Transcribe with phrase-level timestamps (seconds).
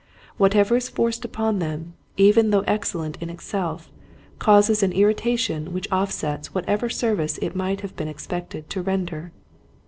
[0.37, 3.91] Whatever is forced upon them, even though excellent in itself,
[4.39, 9.31] causes an irri tation which offsets whatever service it might have been expected to render.